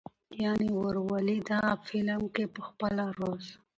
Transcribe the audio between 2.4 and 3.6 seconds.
پخپله روس